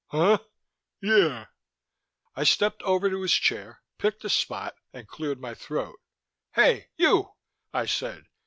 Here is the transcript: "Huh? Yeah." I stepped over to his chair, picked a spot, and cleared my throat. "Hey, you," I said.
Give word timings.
"Huh? 0.07 0.39
Yeah." 0.99 1.45
I 2.35 2.43
stepped 2.43 2.81
over 2.81 3.07
to 3.11 3.21
his 3.21 3.33
chair, 3.35 3.83
picked 3.99 4.25
a 4.25 4.29
spot, 4.29 4.73
and 4.91 5.07
cleared 5.07 5.39
my 5.39 5.53
throat. 5.53 5.99
"Hey, 6.55 6.87
you," 6.97 7.33
I 7.71 7.85
said. 7.85 8.23